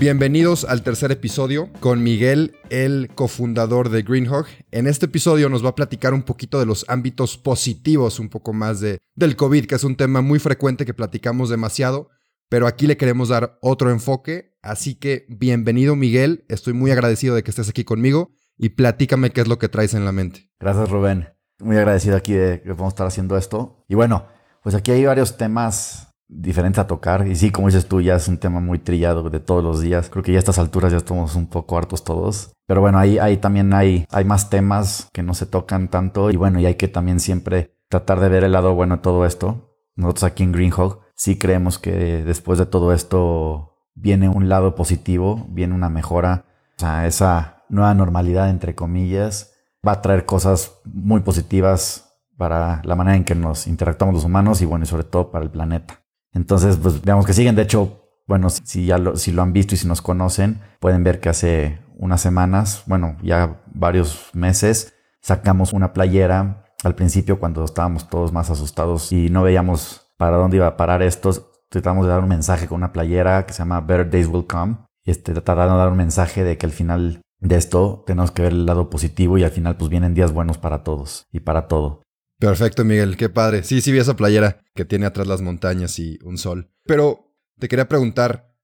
[0.00, 4.46] Bienvenidos al tercer episodio con Miguel, el cofundador de Greenhawk.
[4.70, 8.54] En este episodio nos va a platicar un poquito de los ámbitos positivos, un poco
[8.54, 12.08] más de, del COVID, que es un tema muy frecuente que platicamos demasiado,
[12.48, 14.56] pero aquí le queremos dar otro enfoque.
[14.62, 19.42] Así que bienvenido Miguel, estoy muy agradecido de que estés aquí conmigo y platícame qué
[19.42, 20.50] es lo que traes en la mente.
[20.58, 23.84] Gracias Rubén, muy agradecido aquí de que podemos estar haciendo esto.
[23.86, 24.24] Y bueno,
[24.62, 27.26] pues aquí hay varios temas diferentes a tocar.
[27.26, 30.08] Y sí, como dices tú, ya es un tema muy trillado de todos los días.
[30.08, 32.52] Creo que ya a estas alturas ya estamos un poco hartos todos.
[32.66, 36.30] Pero bueno, ahí, también hay, más temas que no se tocan tanto.
[36.30, 39.26] Y bueno, y hay que también siempre tratar de ver el lado bueno de todo
[39.26, 39.76] esto.
[39.96, 45.46] Nosotros aquí en Greenhawk sí creemos que después de todo esto viene un lado positivo,
[45.50, 46.44] viene una mejora.
[46.76, 49.52] O sea, esa nueva normalidad, entre comillas,
[49.86, 54.62] va a traer cosas muy positivas para la manera en que nos interactuamos los humanos
[54.62, 55.99] y bueno, y sobre todo para el planeta.
[56.32, 57.56] Entonces, pues veamos que siguen.
[57.56, 61.02] De hecho, bueno, si ya lo, si lo han visto y si nos conocen, pueden
[61.02, 67.64] ver que hace unas semanas, bueno, ya varios meses, sacamos una playera al principio cuando
[67.64, 71.30] estábamos todos más asustados y no veíamos para dónde iba a parar esto.
[71.68, 74.78] Tratamos de dar un mensaje con una playera que se llama Better Days Will Come.
[75.04, 78.52] Este, tratando de dar un mensaje de que al final de esto tenemos que ver
[78.52, 82.02] el lado positivo y al final pues vienen días buenos para todos y para todo.
[82.40, 83.62] Perfecto, Miguel, qué padre.
[83.62, 86.70] Sí, sí vi esa playera que tiene atrás las montañas y un sol.
[86.86, 88.56] Pero te quería preguntar,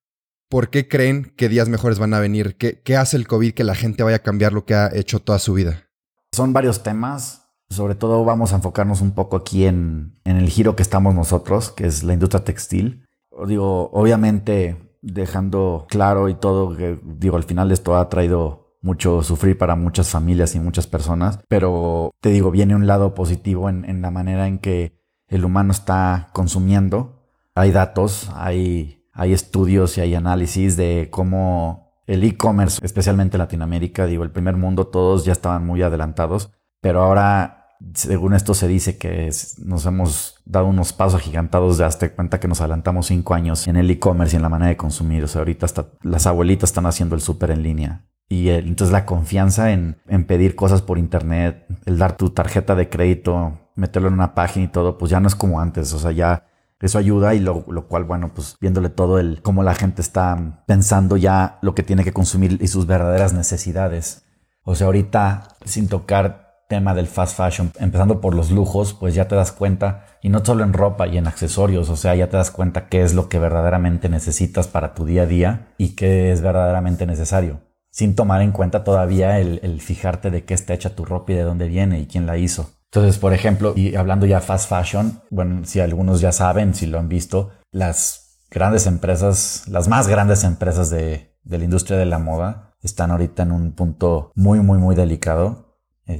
[0.48, 2.56] ¿por qué creen que días mejores van a venir?
[2.56, 5.20] ¿Qué, qué hace el COVID que la gente vaya a cambiar lo que ha hecho
[5.20, 5.90] toda su vida?
[6.32, 7.42] Son varios temas.
[7.68, 11.70] Sobre todo vamos a enfocarnos un poco aquí en, en el giro que estamos nosotros,
[11.70, 13.04] que es la industria textil.
[13.46, 19.58] Digo, obviamente dejando claro y todo que, digo, al final esto ha traído mucho sufrir
[19.58, 24.10] para muchas familias y muchas personas, pero te digo, viene un lado positivo en, la
[24.10, 24.98] manera en que
[25.28, 27.28] el humano está consumiendo.
[27.54, 34.06] Hay datos, hay, hay estudios y hay análisis de cómo el e-commerce, especialmente en Latinoamérica,
[34.06, 37.56] digo, el primer mundo, todos ya estaban muy adelantados, pero ahora
[37.94, 42.48] según esto se dice que nos hemos dado unos pasos agigantados de hasta cuenta que
[42.48, 45.24] nos adelantamos cinco años en el e-commerce y en la manera de consumir.
[45.24, 48.06] O sea, ahorita hasta las abuelitas están haciendo el súper en línea.
[48.28, 52.88] Y entonces la confianza en, en, pedir cosas por internet, el dar tu tarjeta de
[52.88, 55.92] crédito, meterlo en una página y todo, pues ya no es como antes.
[55.92, 56.44] O sea, ya
[56.80, 60.64] eso ayuda y lo, lo cual, bueno, pues viéndole todo el cómo la gente está
[60.66, 64.24] pensando ya lo que tiene que consumir y sus verdaderas necesidades.
[64.62, 69.28] O sea, ahorita sin tocar tema del fast fashion, empezando por los lujos, pues ya
[69.28, 72.36] te das cuenta, y no solo en ropa y en accesorios, o sea, ya te
[72.36, 76.32] das cuenta qué es lo que verdaderamente necesitas para tu día a día y qué
[76.32, 77.60] es verdaderamente necesario
[77.96, 81.44] sin tomar en cuenta todavía el, fijarte de qué está hecha tu ropa y de
[81.44, 82.72] dónde viene y quién la hizo.
[82.92, 86.98] Entonces, por ejemplo, y hablando ya fast fashion, bueno, si algunos ya saben, si lo
[86.98, 92.74] han visto, las grandes empresas, las más grandes empresas de, la industria de la moda,
[92.82, 95.78] están ahorita en un punto muy, muy, muy delicado.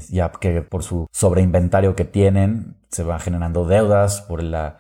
[0.09, 4.79] ya que por su sobreinventario que tienen, se van generando deudas por la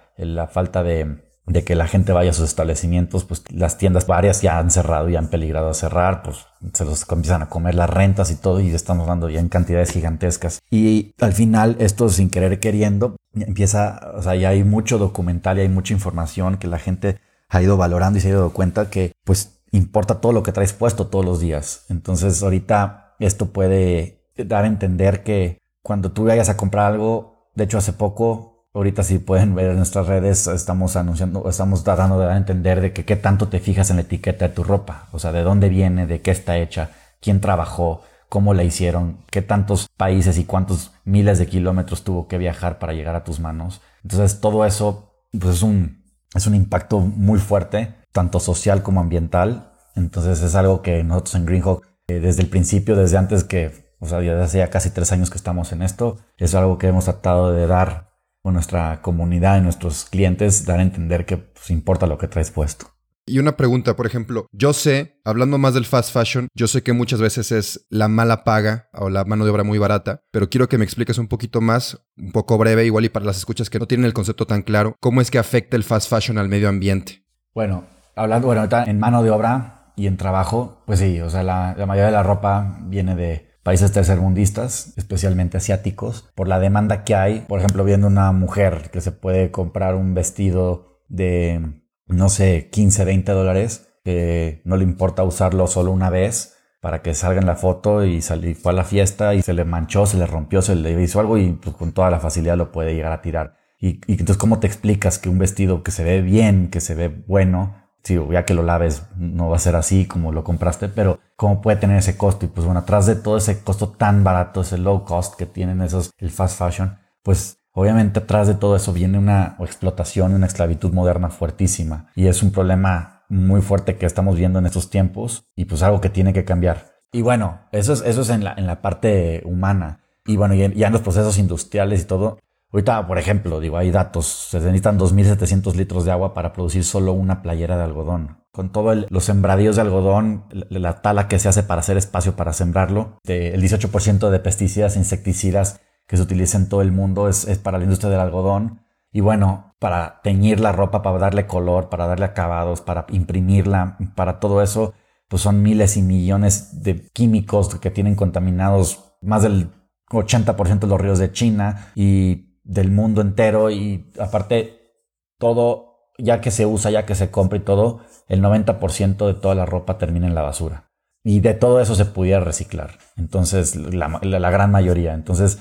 [0.50, 4.58] falta de, de que la gente vaya a sus establecimientos, pues las tiendas varias ya
[4.58, 8.30] han cerrado y han peligrado a cerrar, pues se los empiezan a comer las rentas
[8.32, 10.60] y todo y estamos hablando ya en cantidades gigantescas.
[10.70, 15.62] Y al final esto sin querer queriendo empieza, o sea, ya hay mucho documental y
[15.62, 19.12] hay mucha información que la gente ha ido valorando y se ha dado cuenta que
[19.24, 21.84] pues importa todo lo que traes puesto todos los días.
[21.88, 27.64] Entonces ahorita esto puede dar a entender que cuando tú vayas a comprar algo, de
[27.64, 32.26] hecho hace poco Ahorita si pueden ver en nuestras redes, estamos anunciando, estamos tratando de
[32.26, 35.08] dar a entender de que qué tanto te fijas en la etiqueta de tu ropa,
[35.12, 36.90] o sea, de dónde viene, de qué está hecha,
[37.22, 42.36] quién trabajó, cómo la hicieron, qué tantos países y cuántos miles de kilómetros tuvo que
[42.36, 43.80] viajar para llegar a tus manos.
[44.02, 49.72] Entonces todo eso pues es un, es un impacto muy fuerte, tanto social como ambiental.
[49.94, 54.06] Entonces es algo que nosotros en Greenhawk, eh, desde el principio, desde antes que, o
[54.06, 57.04] sea, desde hace ya casi tres años que estamos en esto, es algo que hemos
[57.04, 58.06] tratado de dar
[58.52, 62.86] nuestra comunidad y nuestros clientes dar a entender que pues, importa lo que traes puesto.
[63.28, 66.92] Y una pregunta, por ejemplo, yo sé, hablando más del fast fashion, yo sé que
[66.92, 70.68] muchas veces es la mala paga o la mano de obra muy barata, pero quiero
[70.68, 73.80] que me expliques un poquito más, un poco breve, igual y para las escuchas que
[73.80, 76.68] no tienen el concepto tan claro, cómo es que afecta el fast fashion al medio
[76.68, 77.24] ambiente.
[77.52, 77.84] Bueno,
[78.14, 81.74] hablando, bueno, ahorita en mano de obra y en trabajo, pues sí, o sea, la,
[81.76, 87.16] la mayoría de la ropa viene de países tercermundistas, especialmente asiáticos, por la demanda que
[87.16, 87.40] hay.
[87.40, 93.04] Por ejemplo, viendo una mujer que se puede comprar un vestido de, no sé, 15,
[93.04, 97.56] 20 dólares, que no le importa usarlo solo una vez para que salga en la
[97.56, 100.76] foto y salí, fue a la fiesta y se le manchó, se le rompió, se
[100.76, 103.56] le hizo algo y pues, con toda la facilidad lo puede llegar a tirar.
[103.80, 106.94] Y, y, entonces, ¿cómo te explicas que un vestido que se ve bien, que se
[106.94, 107.74] ve bueno,
[108.06, 111.60] sí, ya que lo laves no va a ser así como lo compraste, pero cómo
[111.60, 112.46] puede tener ese costo?
[112.46, 115.82] Y pues bueno, atrás de todo ese costo tan barato, ese low cost que tienen
[115.82, 120.92] esos, el fast fashion, pues obviamente atrás de todo eso viene una explotación una esclavitud
[120.92, 122.06] moderna fuertísima.
[122.14, 126.00] Y es un problema muy fuerte que estamos viendo en estos tiempos y pues algo
[126.00, 127.00] que tiene que cambiar.
[127.10, 130.00] Y bueno, eso es, eso es en, la, en la parte humana.
[130.24, 132.38] Y bueno, ya en los procesos industriales y todo.
[132.72, 137.12] Ahorita, por ejemplo, digo, hay datos, se necesitan 2.700 litros de agua para producir solo
[137.12, 138.44] una playera de algodón.
[138.50, 142.52] Con todos los sembradíos de algodón, la, tala que se hace para hacer espacio para
[142.52, 147.58] sembrarlo, el 18% de pesticidas, insecticidas que se utilizan en todo el mundo es, es
[147.58, 148.82] para la industria del algodón.
[149.12, 154.40] Y bueno, para teñir la ropa, para darle color, para darle acabados, para imprimirla, para
[154.40, 154.94] todo eso,
[155.28, 159.70] pues son miles y millones de químicos que tienen contaminados más del
[160.10, 163.70] 80% de los ríos de China y del mundo entero.
[163.70, 164.92] Y aparte,
[165.38, 169.54] todo, ya que se usa, ya que se compra y todo, el 90% de toda
[169.54, 170.90] la ropa termina en la basura.
[171.22, 172.98] Y de todo eso se pudiera reciclar.
[173.16, 175.14] Entonces, la, la gran mayoría.
[175.14, 175.58] Entonces,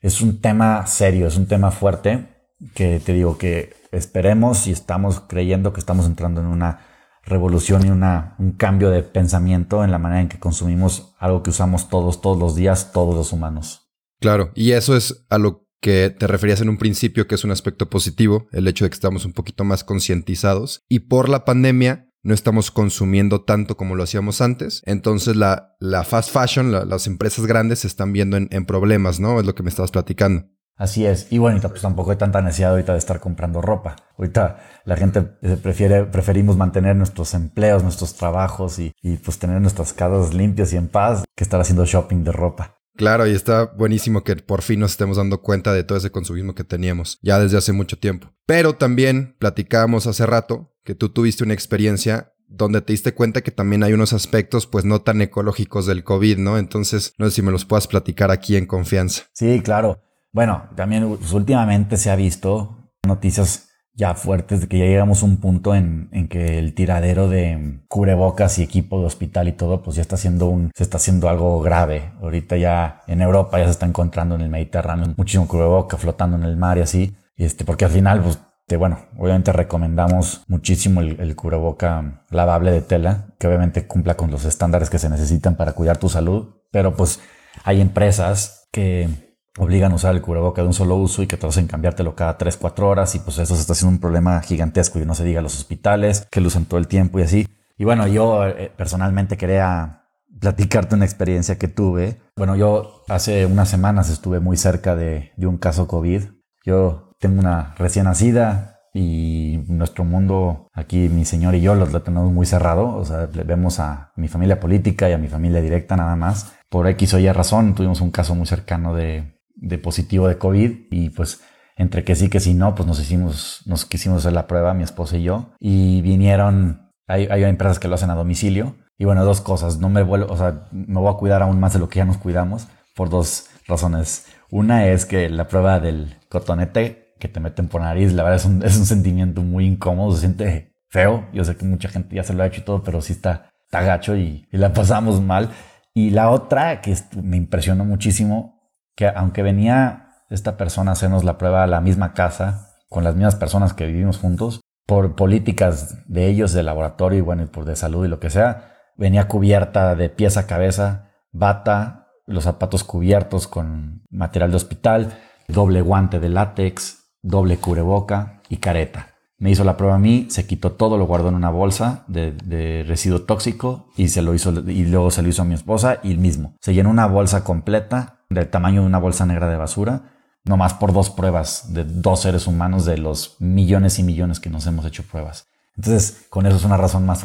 [0.00, 2.28] es un tema serio, es un tema fuerte
[2.74, 6.80] que te digo que esperemos y estamos creyendo que estamos entrando en una
[7.24, 11.50] revolución y una, un cambio de pensamiento en la manera en que consumimos algo que
[11.50, 13.90] usamos todos, todos los días, todos los humanos.
[14.20, 17.50] Claro, y eso es a lo que te referías en un principio, que es un
[17.50, 20.84] aspecto positivo, el hecho de que estamos un poquito más concientizados.
[20.88, 24.82] Y por la pandemia no estamos consumiendo tanto como lo hacíamos antes.
[24.86, 29.40] Entonces la, la fast fashion, las empresas grandes se están viendo en, problemas, ¿no?
[29.40, 30.44] Es lo que me estabas platicando.
[30.76, 31.26] Así es.
[31.30, 33.96] Y bueno, pues tampoco hay tanta necesidad ahorita de estar comprando ropa.
[34.16, 39.92] Ahorita la gente prefiere, preferimos mantener nuestros empleos, nuestros trabajos y, y pues tener nuestras
[39.92, 42.77] casas limpias y en paz que estar haciendo shopping de ropa.
[42.98, 46.56] Claro, y está buenísimo que por fin nos estemos dando cuenta de todo ese consumismo
[46.56, 48.32] que teníamos ya desde hace mucho tiempo.
[48.44, 53.52] Pero también platicábamos hace rato que tú tuviste una experiencia donde te diste cuenta que
[53.52, 56.58] también hay unos aspectos pues no tan ecológicos del COVID, ¿no?
[56.58, 59.26] Entonces, no sé si me los puedas platicar aquí en confianza.
[59.32, 60.02] Sí, claro.
[60.32, 63.67] Bueno, también últimamente se ha visto noticias
[63.98, 67.80] ya fuertes de que ya llegamos a un punto en, en, que el tiradero de
[67.88, 71.28] cubrebocas y equipo de hospital y todo, pues ya está haciendo un, se está haciendo
[71.28, 72.12] algo grave.
[72.22, 76.44] Ahorita ya en Europa ya se está encontrando en el Mediterráneo muchísimo cubrebocas flotando en
[76.44, 77.16] el mar y así.
[77.36, 82.82] Este, porque al final, pues, te, bueno, obviamente recomendamos muchísimo el, el cubreboca lavable de
[82.82, 86.54] tela, que obviamente cumpla con los estándares que se necesitan para cuidar tu salud.
[86.70, 87.20] Pero pues
[87.64, 89.27] hay empresas que
[89.58, 92.38] obligan a usar el cubreboca de un solo uso y que te hacen cambiártelo cada
[92.38, 95.24] 3, 4 horas y pues eso se está haciendo un problema gigantesco y no se
[95.24, 97.48] diga los hospitales que lo usan todo el tiempo y así.
[97.76, 100.02] Y bueno, yo eh, personalmente quería
[100.40, 102.20] platicarte una experiencia que tuve.
[102.36, 106.24] Bueno, yo hace unas semanas estuve muy cerca de, de un caso COVID.
[106.64, 112.02] Yo tengo una recién nacida y nuestro mundo aquí, mi señor y yo, lo, lo
[112.02, 112.96] tenemos muy cerrado.
[112.96, 116.52] O sea, vemos a mi familia política y a mi familia directa nada más.
[116.68, 120.70] Por X o Y razón, tuvimos un caso muy cercano de, de positivo de COVID
[120.90, 121.40] y pues
[121.76, 124.82] entre que sí que sí no, pues nos hicimos, nos quisimos hacer la prueba, mi
[124.82, 129.24] esposa y yo, y vinieron, hay, hay empresas que lo hacen a domicilio, y bueno,
[129.24, 131.88] dos cosas, no me vuelvo, o sea, me voy a cuidar aún más de lo
[131.88, 134.26] que ya nos cuidamos, por dos razones.
[134.50, 138.44] Una es que la prueba del cotonete que te meten por nariz, la verdad es
[138.44, 142.24] un, es un sentimiento muy incómodo, se siente feo, yo sé que mucha gente ya
[142.24, 145.22] se lo ha hecho y todo, pero sí está, está gacho y, y la pasamos
[145.22, 145.50] mal.
[145.94, 148.57] Y la otra que me impresionó muchísimo
[148.98, 153.14] que aunque venía esta persona a hacernos la prueba a la misma casa, con las
[153.14, 157.64] mismas personas que vivimos juntos, por políticas de ellos, de laboratorio y bueno, y por
[157.64, 162.82] de salud y lo que sea, venía cubierta de pies a cabeza, bata, los zapatos
[162.82, 169.14] cubiertos con material de hospital, doble guante de látex, doble cubreboca y careta.
[169.38, 172.32] Me hizo la prueba a mí, se quitó todo, lo guardó en una bolsa de,
[172.32, 176.00] de, residuo tóxico y se lo hizo y luego se lo hizo a mi esposa
[176.02, 176.56] y el mismo.
[176.60, 180.12] Se llenó una bolsa completa del tamaño de una bolsa negra de basura,
[180.44, 184.66] nomás por dos pruebas de dos seres humanos de los millones y millones que nos
[184.66, 185.46] hemos hecho pruebas.
[185.76, 187.22] Entonces, con eso es una razón más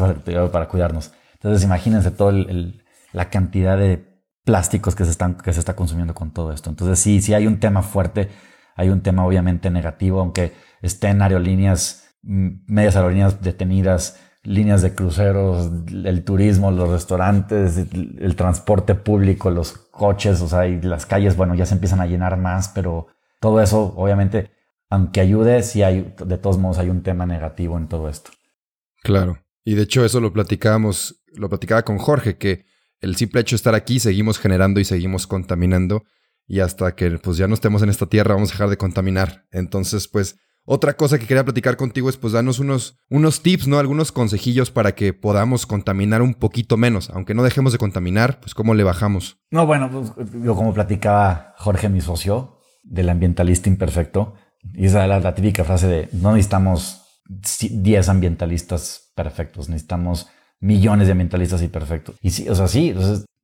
[0.51, 1.11] para cuidarnos.
[1.33, 2.33] Entonces, imagínense toda
[3.11, 4.13] la cantidad de
[4.45, 6.69] plásticos que se, están, que se está consumiendo con todo esto.
[6.69, 8.29] Entonces, sí, sí hay un tema fuerte,
[8.75, 15.71] hay un tema obviamente negativo, aunque estén aerolíneas, mm, medias aerolíneas detenidas, líneas de cruceros,
[15.91, 21.55] el turismo, los restaurantes, el, transporte público, los coches, o sea, y las calles, bueno,
[21.55, 23.07] ya se empiezan a llenar más, pero
[23.39, 24.51] todo eso, obviamente,
[24.89, 28.31] aunque ayude, sí hay, de todos modos, hay un tema negativo en todo esto.
[29.01, 29.39] Claro.
[29.63, 32.65] Y de hecho, eso lo platicábamos, lo platicaba con Jorge, que
[32.99, 36.03] el simple hecho de estar aquí, seguimos generando y seguimos contaminando.
[36.45, 39.45] Y hasta que pues ya no estemos en esta tierra, vamos a dejar de contaminar.
[39.51, 43.79] Entonces, pues, otra cosa que quería platicar contigo es pues darnos unos, unos tips, ¿no?
[43.79, 47.09] Algunos consejillos para que podamos contaminar un poquito menos.
[47.09, 49.39] Aunque no dejemos de contaminar, pues ¿cómo le bajamos?
[49.51, 54.35] No, bueno, pues, yo como platicaba Jorge, mi socio, del ambientalista imperfecto,
[54.73, 60.29] y esa era la típica frase de no necesitamos 10 ambientalistas perfectos, necesitamos
[60.59, 62.15] millones de ambientalistas imperfectos.
[62.21, 62.95] Y sí, o sea, sí,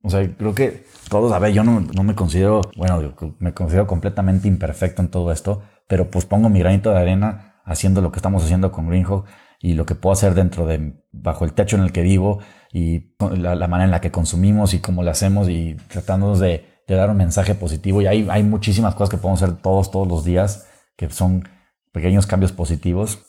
[0.02, 3.86] o sea, creo que todos, a ver, yo no, no me considero, bueno, me considero
[3.86, 8.20] completamente imperfecto en todo esto, pero pues pongo mi granito de arena haciendo lo que
[8.20, 9.26] estamos haciendo con Greenhawk
[9.60, 12.38] y lo que puedo hacer dentro de, bajo el techo en el que vivo
[12.72, 17.10] y la, manera en la que consumimos y cómo lo hacemos y tratando de, dar
[17.10, 18.00] un mensaje positivo.
[18.02, 21.48] Y hay, hay muchísimas cosas que podemos hacer todos, todos los días, que son
[21.90, 23.26] pequeños cambios positivos.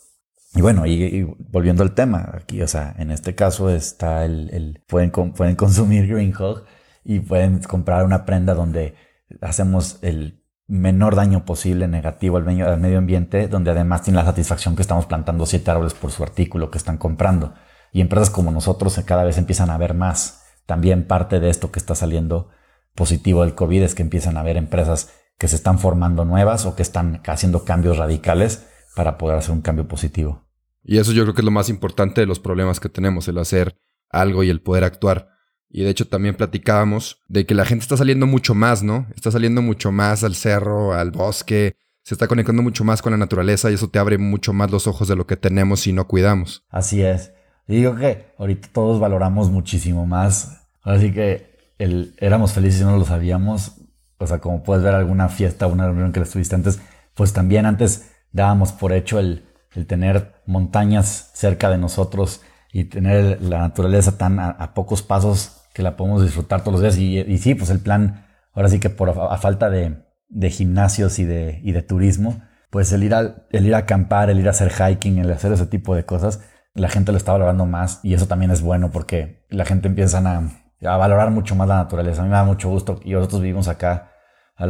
[0.54, 5.10] Y bueno, y, volviendo al tema, aquí, o sea, en este caso está el, pueden,
[5.10, 6.64] pueden consumir Greenhawk
[7.04, 8.94] y pueden comprar una prenda donde
[9.40, 10.41] hacemos el
[10.72, 15.44] menor daño posible negativo al medio, ambiente, donde además tiene la satisfacción que estamos plantando
[15.44, 17.52] siete árboles por su artículo que están comprando.
[17.92, 20.44] Y empresas como nosotros cada vez empiezan a ver más.
[20.64, 22.48] También parte de esto que está saliendo
[22.94, 26.74] positivo del COVID es que empiezan a haber empresas que se están formando nuevas o
[26.74, 30.46] que están haciendo cambios radicales para poder hacer un cambio positivo.
[30.82, 33.36] Y eso yo creo que es lo más importante de los problemas que tenemos, el
[33.36, 33.76] hacer
[34.08, 35.31] algo y el poder actuar.
[35.74, 39.06] Y de hecho también platicábamos de que la gente está saliendo mucho más, ¿no?
[39.16, 43.16] Está saliendo mucho más al cerro, al bosque, se está conectando mucho más con la
[43.16, 46.06] naturaleza y eso te abre mucho más los ojos de lo que tenemos si no
[46.06, 46.64] cuidamos.
[46.68, 47.32] Así es.
[47.66, 50.66] Y digo que ahorita todos valoramos muchísimo más.
[50.82, 53.76] Así que el, éramos felices y no lo sabíamos.
[54.18, 56.80] O sea, como puedes ver alguna fiesta, una reunión que estuviste antes,
[57.14, 63.40] pues también antes dábamos por hecho el, el tener montañas cerca de nosotros y tener
[63.40, 67.26] la naturaleza tan a pocos pasos que la podemos disfrutar todos los días.
[67.28, 71.24] Y, sí, pues el plan, ahora sí que por a, falta de, de, gimnasios y
[71.24, 74.50] de, y de turismo, pues el ir, a, el ir a acampar, el ir a
[74.50, 76.40] hacer hiking, el hacer ese tipo de cosas,
[76.74, 80.18] la gente lo está valorando más y eso también es bueno porque la gente empieza
[80.18, 80.42] a,
[80.88, 82.22] a valorar mucho más la naturaleza.
[82.22, 84.10] A mí me da mucho gusto y nosotros vivimos acá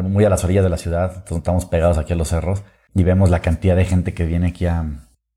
[0.03, 2.63] muy a las orillas de la ciudad, estamos pegados aquí a los cerros
[2.95, 4.85] y vemos la cantidad de gente que viene aquí a,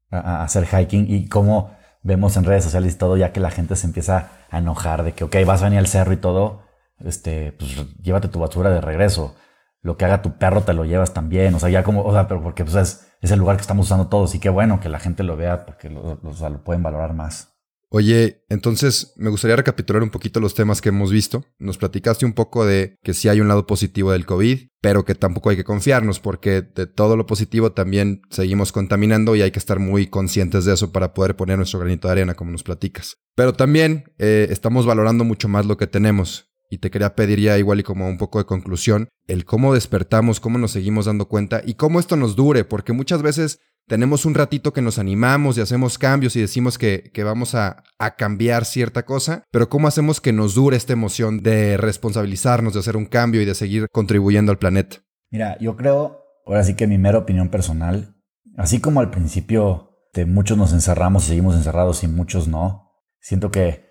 [0.09, 3.75] a hacer hiking y cómo vemos en redes sociales y todo, ya que la gente
[3.75, 6.61] se empieza a enojar de que, ok, vas a venir al cerro y todo,
[7.03, 9.35] este, pues llévate tu basura de regreso.
[9.81, 11.53] Lo que haga tu perro te lo llevas también.
[11.55, 13.87] O sea, ya como, o sea, pero porque pues, es, es el lugar que estamos
[13.87, 17.13] usando todos y qué bueno que la gente lo vea porque lo, lo pueden valorar
[17.13, 17.54] más.
[17.97, 21.45] Oye, entonces me gustaría recapitular un poquito los temas que hemos visto.
[21.59, 25.15] Nos platicaste un poco de que sí hay un lado positivo del COVID, pero que
[25.15, 29.59] tampoco hay que confiarnos porque de todo lo positivo también seguimos contaminando y hay que
[29.59, 33.15] estar muy conscientes de eso para poder poner nuestro granito de arena como nos platicas.
[33.33, 36.53] Pero también eh, estamos valorando mucho más lo que tenemos.
[36.69, 40.39] Y te quería pedir ya igual y como un poco de conclusión, el cómo despertamos,
[40.39, 44.33] cómo nos seguimos dando cuenta y cómo esto nos dure, porque muchas veces tenemos un
[44.33, 49.05] ratito que nos animamos y hacemos cambios y decimos que, vamos a, a, cambiar cierta
[49.05, 53.41] cosa, pero ¿cómo hacemos que nos dure esta emoción de responsabilizarnos, de hacer un cambio
[53.41, 54.97] y de seguir contribuyendo al planeta?
[55.29, 58.15] Mira, yo creo, ahora sí que mi mera opinión personal,
[58.57, 63.51] así como al principio de muchos nos encerramos y seguimos encerrados y muchos no, siento
[63.51, 63.84] que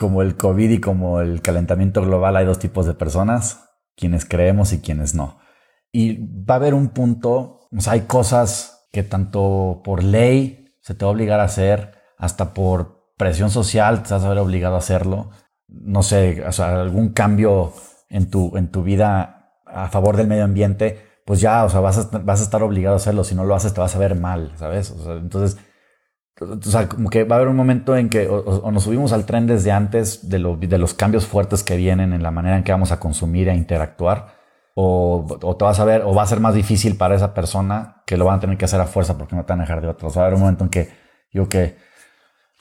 [0.00, 4.72] como el COVID y como el calentamiento global hay dos tipos de personas, quienes creemos
[4.72, 5.40] y quienes no.
[5.92, 10.94] Y va a haber un punto, o sea, hay cosas que tanto por ley se
[10.94, 14.76] te va a obligar a hacer, hasta por presión social te vas a ver obligado
[14.76, 15.32] a hacerlo.
[15.68, 17.74] No sé, o sea, algún cambio
[18.08, 21.98] en tu, en tu vida a favor del medio ambiente, pues ya, o sea, vas
[21.98, 23.22] a, estar obligado a hacerlo.
[23.22, 24.94] Si no lo haces, te vas a ver mal, ¿sabes?
[25.06, 25.58] Entonces,
[26.40, 29.26] o sea, como que va a haber un momento en que o, nos subimos al
[29.26, 32.72] tren desde antes de, de los cambios fuertes que vienen en la manera en que
[32.72, 34.40] vamos a consumir e interactuar
[34.74, 38.16] o, te vas a ver, o va a ser más difícil para esa persona que
[38.16, 39.88] lo van a tener que hacer a fuerza porque no te van a dejar de
[39.88, 40.16] otros.
[40.16, 40.90] Va a haber un momento en que
[41.32, 41.76] yo que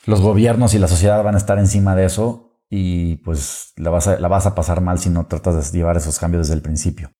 [0.06, 4.08] los gobiernos y la sociedad van a estar encima de eso y pues la vas
[4.08, 6.62] a, la vas a pasar mal si no tratas de llevar esos cambios desde el
[6.62, 7.12] principio.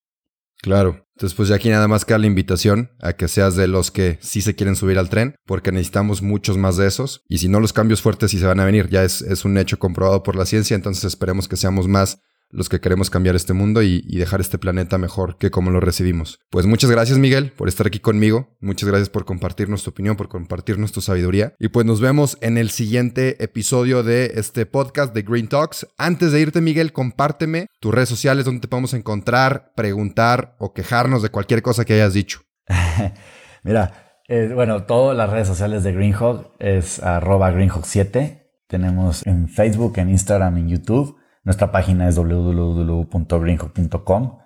[0.62, 1.06] Claro.
[1.16, 4.18] Entonces, pues ya aquí nada más queda la invitación a que seas de los que
[4.22, 7.24] sí se quieren subir al tren, porque necesitamos muchos más de esos.
[7.28, 8.88] Y si no, los cambios fuertes sí se van a venir.
[8.90, 12.70] Ya es, es un hecho comprobado por la ciencia, entonces esperemos que seamos más los
[12.70, 16.40] que queremos cambiar este mundo y, dejar este planeta mejor que como lo recibimos.
[16.50, 20.28] Pues muchas gracias Miguel por estar aquí conmigo, muchas gracias por compartirnos tu opinión, por
[20.28, 25.22] compartirnos tu sabiduría y pues nos vemos en el siguiente episodio de este podcast de
[25.22, 25.88] Green Talks.
[25.98, 31.24] Antes de irte Miguel, compárteme tus redes sociales donde te podemos encontrar, preguntar o quejarnos
[31.24, 32.42] de cualquier cosa que hayas dicho.
[33.64, 38.44] Mira, eh, bueno, todas las redes sociales de Greenhawk es arroba greenhawk7.
[38.68, 41.19] Tenemos en Facebook, en Instagram, en YouTube.
[41.50, 44.38] Nuestra página es www.greenhawk.com.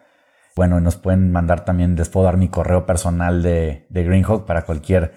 [0.55, 5.13] Bueno, nos pueden mandar también, les puedo dar mi correo personal de, Greenhawk para cualquier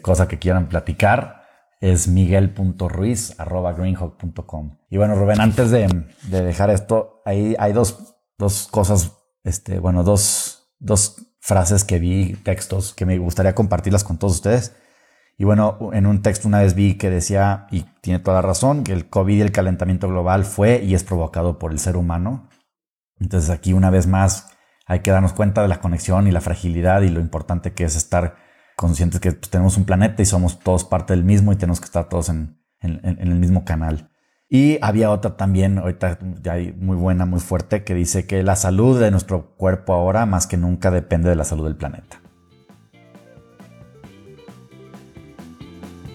[0.00, 1.42] cosa que quieran platicar.
[1.82, 4.78] Es miguel.ruiz.greenhawk.com.
[4.88, 5.88] Y bueno, Rubén, antes de,
[6.30, 9.12] de dejar esto, hay dos, dos cosas,
[9.44, 14.74] este, bueno, dos, dos frases que vi, textos que me gustaría compartirlas con todos ustedes.
[15.38, 18.84] Y bueno, en un texto una vez vi que decía, y tiene toda la razón,
[18.84, 22.48] que el COVID y el calentamiento global fue y es provocado por el ser humano.
[23.18, 24.48] Entonces aquí una vez más
[24.86, 27.96] hay que darnos cuenta de la conexión y la fragilidad y lo importante que es
[27.96, 28.36] estar
[28.76, 31.86] conscientes que pues, tenemos un planeta y somos todos parte del mismo y tenemos que
[31.86, 34.10] estar todos en el mismo canal.
[34.48, 36.18] Y había otra también, ahorita
[36.50, 40.46] hay muy buena, muy fuerte, que dice que la salud de nuestro cuerpo ahora más
[40.46, 42.20] que nunca depende de la salud del planeta.